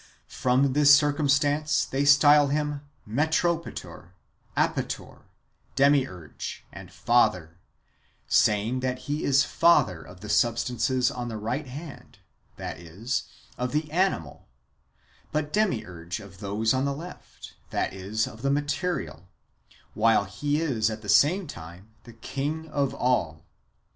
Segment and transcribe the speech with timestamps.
[0.25, 4.07] From this circumstance they style him Metropator,^
[4.57, 5.25] Apator,
[5.75, 7.59] Demiurge, and Father,
[8.25, 12.17] saying that he is Father of the substances on the right hand,
[12.57, 13.25] that is,
[13.59, 14.47] of the animal,
[15.31, 19.27] but Demiurge of those on the left, that is, of the material,
[19.93, 23.45] while he is at the same time the king of all.